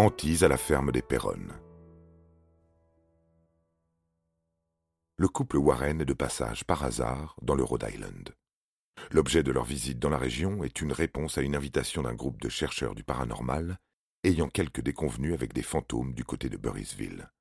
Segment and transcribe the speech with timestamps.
[0.00, 1.52] Hantise à la ferme des Perronnes.
[5.16, 8.32] Le couple Warren est de passage par hasard dans le Rhode Island.
[9.10, 12.40] L'objet de leur visite dans la région est une réponse à une invitation d'un groupe
[12.40, 13.80] de chercheurs du paranormal
[14.22, 17.32] ayant quelques déconvenues avec des fantômes du côté de Burrisville.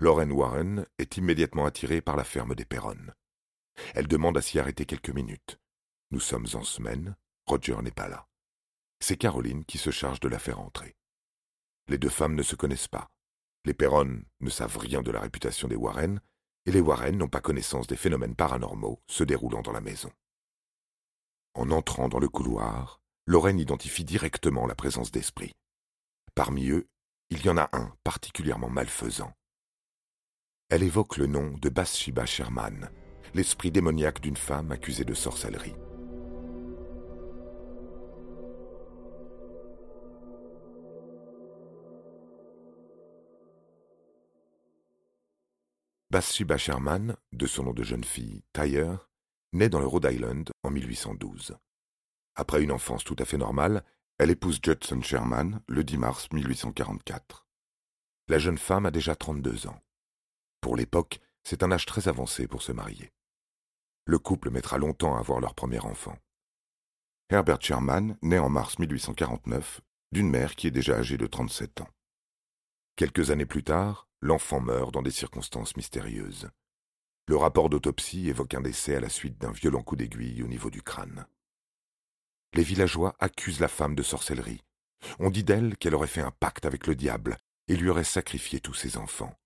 [0.00, 3.12] Lauren Warren est immédiatement attirée par la ferme des Perronnes.
[3.94, 5.60] Elle demande à s'y arrêter quelques minutes.
[6.12, 8.26] Nous sommes en semaine, Roger n'est pas là.
[9.00, 10.96] C'est Caroline qui se charge de la faire entrer.
[11.88, 13.10] Les deux femmes ne se connaissent pas.
[13.64, 16.20] Les Perronnes ne savent rien de la réputation des Warren,
[16.66, 20.10] et les Warren n'ont pas connaissance des phénomènes paranormaux se déroulant dans la maison.
[21.54, 25.52] En entrant dans le couloir, Lorraine identifie directement la présence d'esprit.
[26.34, 26.88] Parmi eux,
[27.30, 29.32] il y en a un particulièrement malfaisant.
[30.68, 32.90] Elle évoque le nom de Bathsheba Sherman,
[33.34, 35.74] l'esprit démoniaque d'une femme accusée de sorcellerie.
[46.14, 49.10] Bathsheba Sherman, de son nom de jeune fille, Tyre,
[49.52, 51.56] naît dans le Rhode Island en 1812.
[52.36, 53.82] Après une enfance tout à fait normale,
[54.18, 57.48] elle épouse Judson Sherman le 10 mars 1844.
[58.28, 59.82] La jeune femme a déjà 32 ans.
[60.60, 63.10] Pour l'époque, c'est un âge très avancé pour se marier.
[64.04, 66.16] Le couple mettra longtemps à avoir leur premier enfant.
[67.28, 69.80] Herbert Sherman naît en mars 1849
[70.12, 71.88] d'une mère qui est déjà âgée de 37 ans.
[72.96, 76.48] Quelques années plus tard, l'enfant meurt dans des circonstances mystérieuses.
[77.26, 80.70] Le rapport d'autopsie évoque un décès à la suite d'un violent coup d'aiguille au niveau
[80.70, 81.26] du crâne.
[82.52, 84.62] Les villageois accusent la femme de sorcellerie.
[85.18, 88.60] On dit d'elle qu'elle aurait fait un pacte avec le diable et lui aurait sacrifié
[88.60, 89.36] tous ses enfants.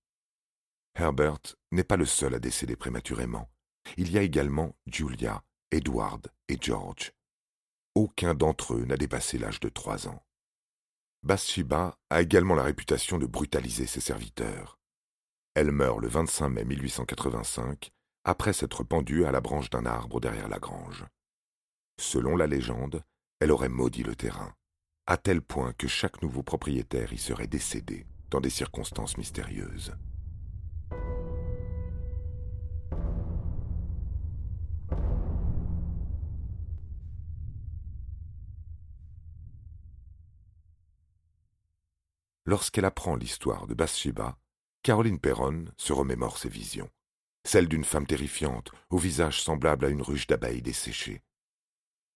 [0.93, 3.49] Herbert n'est pas le seul à décéder prématurément.
[3.97, 7.13] Il y a également Julia, Edward et George.
[7.95, 10.23] Aucun d'entre eux n'a dépassé l'âge de trois ans.
[11.23, 14.79] Bathsheba a également la réputation de brutaliser ses serviteurs.
[15.53, 17.91] Elle meurt le 25 mai 1885,
[18.23, 21.05] après s'être pendue à la branche d'un arbre derrière la grange.
[21.99, 23.03] Selon la légende,
[23.39, 24.53] elle aurait maudit le terrain,
[25.07, 29.93] à tel point que chaque nouveau propriétaire y serait décédé dans des circonstances mystérieuses.
[42.49, 44.35] Lorsqu'elle apprend l'histoire de Bathsheba,
[44.81, 46.89] Caroline Perron se remémore ses visions,
[47.45, 51.21] celle d'une femme terrifiante, au visage semblable à une ruche d'abeilles desséchée.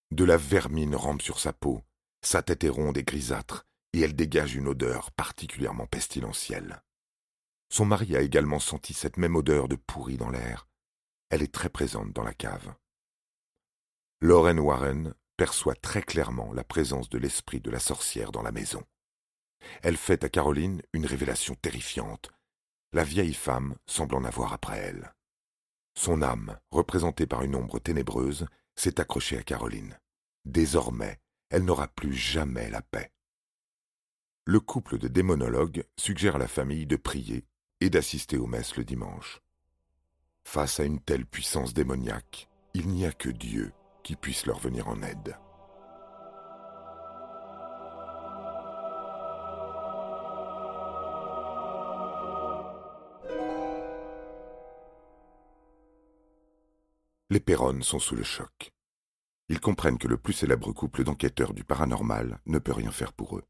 [0.09, 1.83] De la vermine rampe sur sa peau,
[2.23, 6.81] sa tête est ronde et grisâtre, et elle dégage une odeur particulièrement pestilentielle.
[7.69, 10.67] Son mari a également senti cette même odeur de pourri dans l'air.
[11.29, 12.73] Elle est très présente dans la cave.
[14.19, 18.83] Lauren Warren perçoit très clairement la présence de l'esprit de la sorcière dans la maison.
[19.81, 22.31] Elle fait à Caroline une révélation terrifiante,
[22.93, 25.13] la vieille femme semble en avoir après elle.
[25.95, 29.97] Son âme, représentée par une ombre ténébreuse, s'est accrochée à Caroline.
[30.45, 31.19] Désormais,
[31.49, 33.11] elle n'aura plus jamais la paix.
[34.45, 37.45] Le couple de démonologues suggère à la famille de prier
[37.81, 39.41] et d'assister aux messes le dimanche.
[40.43, 43.71] Face à une telle puissance démoniaque, il n'y a que Dieu
[44.03, 45.35] qui puisse leur venir en aide.
[57.33, 58.71] Les Perronnes sont sous le choc.
[59.49, 63.37] Ils comprennent que le plus célèbre couple d'enquêteurs du paranormal ne peut rien faire pour
[63.37, 63.43] eux.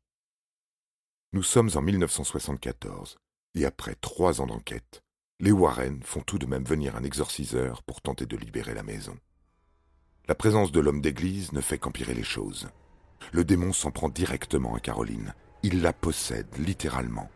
[1.34, 3.18] Nous sommes en 1974,
[3.56, 5.04] et après trois ans d'enquête,
[5.42, 9.18] les Warren font tout de même venir un exorciseur pour tenter de libérer la maison.
[10.30, 12.70] La présence de l'homme d'église ne fait qu'empirer les choses.
[13.34, 15.34] Le démon s'en prend directement à Caroline.
[15.62, 17.30] Il la possède littéralement.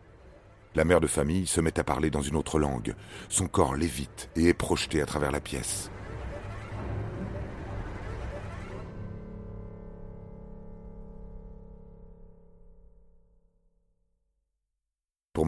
[0.74, 2.94] La mère de famille se met à parler dans une autre langue.
[3.28, 5.90] Son corps lévite et est projeté à travers la pièce.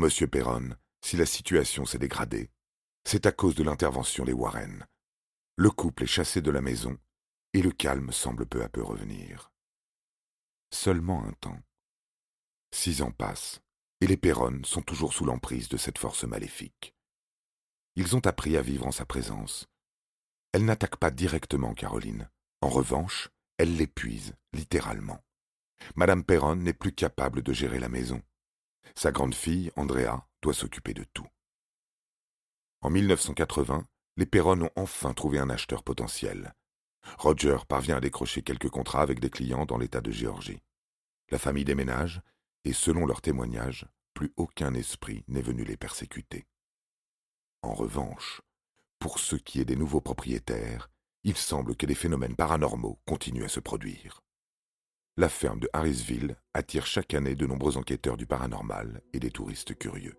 [0.03, 0.29] M.
[0.29, 0.71] Perron,
[1.03, 2.51] si la situation s'est dégradée,
[3.05, 4.87] c'est à cause de l'intervention des Warren.
[5.57, 6.99] Le couple est chassé de la maison
[7.53, 9.53] et le calme semble peu à peu revenir.
[10.73, 11.61] Seulement un temps.
[12.73, 13.61] Six ans passent
[14.01, 16.95] et les Perron sont toujours sous l'emprise de cette force maléfique.
[17.97, 19.67] Ils ont appris à vivre en sa présence.
[20.53, 22.31] Elle n'attaque pas directement Caroline.
[22.63, 25.23] En revanche, elle l'épuise, littéralement.
[25.97, 28.23] Madame Perron n'est plus capable de gérer la maison.
[28.95, 31.27] Sa grande fille, Andrea, doit s'occuper de tout.
[32.83, 36.55] En 1980, les Perron ont enfin trouvé un acheteur potentiel.
[37.19, 40.63] Roger parvient à décrocher quelques contrats avec des clients dans l'État de Géorgie.
[41.31, 42.21] La famille déménage
[42.65, 46.47] et selon leurs témoignages, plus aucun esprit n'est venu les persécuter.
[47.63, 48.43] En revanche,
[48.99, 50.91] pour ce qui est des nouveaux propriétaires,
[51.25, 54.23] il semble que des phénomènes paranormaux continuent à se produire.
[55.21, 59.77] La ferme de Harrisville attire chaque année de nombreux enquêteurs du paranormal et des touristes
[59.77, 60.17] curieux.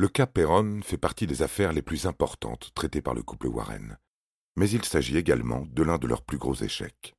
[0.00, 3.98] Le cas Perron fait partie des affaires les plus importantes traitées par le couple Warren,
[4.54, 7.16] mais il s'agit également de l'un de leurs plus gros échecs.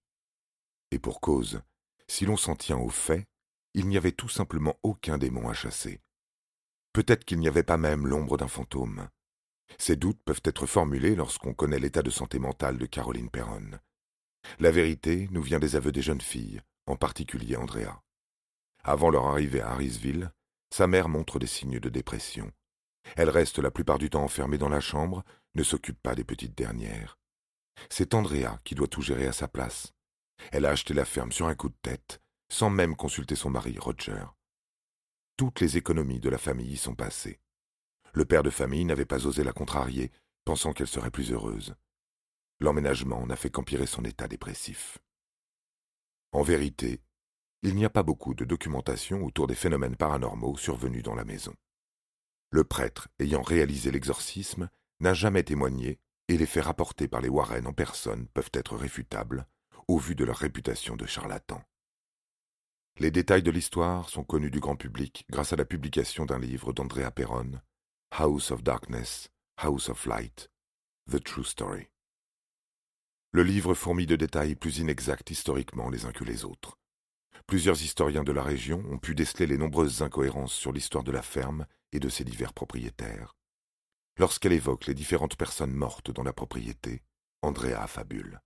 [0.91, 1.61] Et pour cause,
[2.07, 3.27] si l'on s'en tient aux faits,
[3.73, 5.99] il n'y avait tout simplement aucun démon à chasser.
[6.93, 9.09] Peut-être qu'il n'y avait pas même l'ombre d'un fantôme.
[9.77, 13.71] Ces doutes peuvent être formulés lorsqu'on connaît l'état de santé mentale de Caroline Perron.
[14.59, 18.01] La vérité nous vient des aveux des jeunes filles, en particulier Andrea.
[18.85, 20.31] Avant leur arrivée à Harrisville,
[20.73, 22.53] sa mère montre des signes de dépression.
[23.15, 25.23] Elle reste la plupart du temps enfermée dans la chambre,
[25.55, 27.17] ne s'occupe pas des petites dernières.
[27.89, 29.93] C'est Andrea qui doit tout gérer à sa place.
[30.51, 33.77] Elle a acheté la ferme sur un coup de tête, sans même consulter son mari,
[33.77, 34.25] Roger.
[35.37, 37.39] Toutes les économies de la famille y sont passées.
[38.13, 40.11] Le père de famille n'avait pas osé la contrarier,
[40.45, 41.75] pensant qu'elle serait plus heureuse.
[42.59, 44.97] L'emménagement n'a fait qu'empirer son état dépressif.
[46.31, 47.01] En vérité,
[47.61, 51.53] il n'y a pas beaucoup de documentation autour des phénomènes paranormaux survenus dans la maison.
[52.51, 54.69] Le prêtre ayant réalisé l'exorcisme
[54.99, 59.47] n'a jamais témoigné et les faits rapportés par les Warren en personne peuvent être réfutables
[59.87, 61.63] au vu de leur réputation de charlatans.
[62.97, 66.73] Les détails de l'histoire sont connus du grand public grâce à la publication d'un livre
[66.73, 67.61] d'Andrea Perron,
[68.11, 70.49] House of Darkness, House of Light,
[71.09, 71.87] The True Story.
[73.31, 76.77] Le livre fourmille de détails plus inexacts historiquement les uns que les autres.
[77.47, 81.21] Plusieurs historiens de la région ont pu déceler les nombreuses incohérences sur l'histoire de la
[81.21, 83.35] ferme et de ses divers propriétaires.
[84.17, 87.01] Lorsqu'elle évoque les différentes personnes mortes dans la propriété,
[87.41, 88.41] Andrea fabule.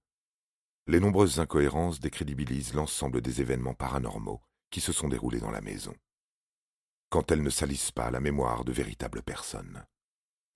[0.87, 5.95] Les nombreuses incohérences décrédibilisent l'ensemble des événements paranormaux qui se sont déroulés dans la maison.
[7.09, 9.85] Quand elles ne salissent pas la mémoire de véritables personnes.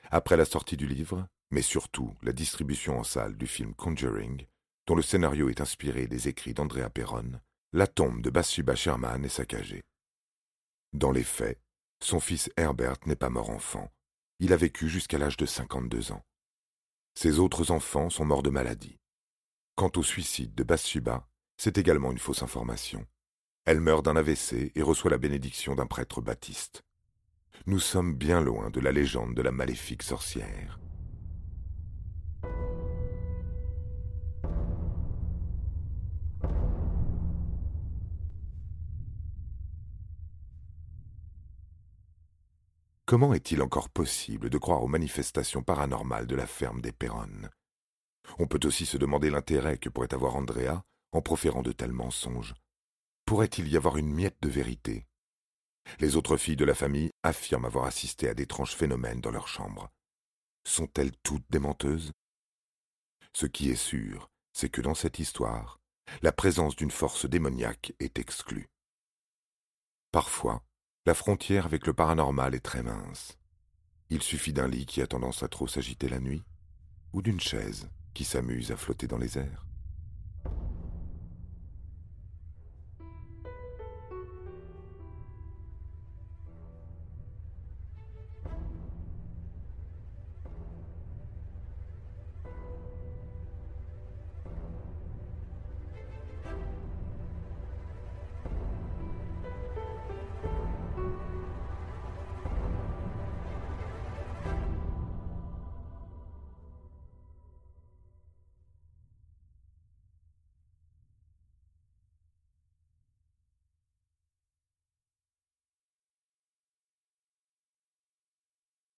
[0.10, 4.46] Après la sortie du livre, mais surtout la distribution en salle du film Conjuring,
[4.86, 7.40] dont le scénario est inspiré des écrits d'Andrea Perron,
[7.74, 9.84] la tombe de Bathsheba Sherman est saccagée.
[10.94, 11.60] Dans les faits,
[12.02, 13.92] son fils Herbert n'est pas mort enfant.
[14.40, 16.24] Il a vécu jusqu'à l'âge de 52 ans.
[17.16, 19.00] Ses autres enfants sont morts de maladie.
[19.76, 21.28] Quant au suicide de Bathsheba,
[21.58, 23.06] c'est également une fausse information.
[23.66, 26.84] Elle meurt d'un AVC et reçoit la bénédiction d'un prêtre baptiste.
[27.66, 30.80] Nous sommes bien loin de la légende de la maléfique sorcière.
[43.08, 47.50] Comment est-il encore possible de croire aux manifestations paranormales de la ferme des Perronnes
[48.38, 50.84] On peut aussi se demander l'intérêt que pourrait avoir Andrea
[51.14, 52.54] en proférant de tels mensonges.
[53.24, 55.08] Pourrait-il y avoir une miette de vérité?
[56.02, 59.90] Les autres filles de la famille affirment avoir assisté à d'étranges phénomènes dans leur chambre.
[60.66, 62.12] Sont-elles toutes des menteuses?
[63.32, 65.80] Ce qui est sûr, c'est que dans cette histoire,
[66.22, 68.68] la présence d'une force démoniaque est exclue.
[70.12, 70.62] Parfois,
[71.08, 73.38] la frontière avec le paranormal est très mince.
[74.10, 76.44] Il suffit d'un lit qui a tendance à trop s'agiter la nuit,
[77.14, 79.67] ou d'une chaise qui s'amuse à flotter dans les airs.